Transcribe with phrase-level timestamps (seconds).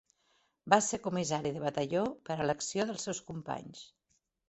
[0.73, 3.89] Va ser comissari de batalló per elecció dels seus companys.